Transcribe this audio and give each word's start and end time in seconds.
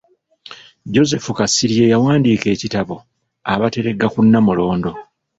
Joseph 0.93 1.27
Kasirye 1.37 1.85
yawandiika 1.93 2.47
ekitabo 2.55 2.95
“Abateregga 3.53 4.05
ku 4.13 4.19
Nnamulondo". 4.25 4.91